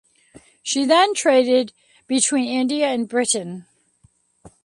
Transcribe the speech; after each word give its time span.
She 0.63 0.83
then 0.83 1.13
traded 1.13 1.73
between 2.07 2.45
India 2.47 2.87
and 2.87 3.07
Britain. 3.07 3.67